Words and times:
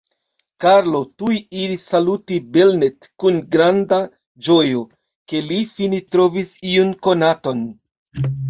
Karlo 0.63 1.01
tuj 1.21 1.33
iris 1.63 1.83
saluti 1.91 2.39
Belnett 2.55 3.09
kun 3.23 3.37
granda 3.57 4.01
ĝojo, 4.49 4.83
ke 5.33 5.45
li 5.51 5.61
fine 5.75 6.03
trovis 6.17 6.59
iun 6.75 6.95
konaton. 7.09 7.67